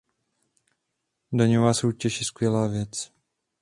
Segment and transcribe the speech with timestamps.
[1.31, 3.11] Daňová soutěž je skvělá věc.